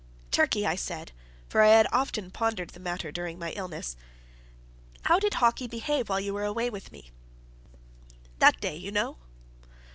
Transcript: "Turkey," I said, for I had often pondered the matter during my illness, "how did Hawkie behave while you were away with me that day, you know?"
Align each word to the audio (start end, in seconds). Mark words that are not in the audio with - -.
"Turkey," 0.31 0.65
I 0.65 0.73
said, 0.75 1.11
for 1.47 1.61
I 1.61 1.67
had 1.67 1.85
often 1.91 2.31
pondered 2.31 2.71
the 2.71 2.79
matter 2.79 3.11
during 3.11 3.37
my 3.37 3.51
illness, 3.51 3.95
"how 5.03 5.19
did 5.19 5.35
Hawkie 5.35 5.67
behave 5.67 6.09
while 6.09 6.19
you 6.19 6.33
were 6.33 6.43
away 6.43 6.71
with 6.71 6.91
me 6.91 7.11
that 8.39 8.59
day, 8.59 8.75
you 8.75 8.91
know?" 8.91 9.17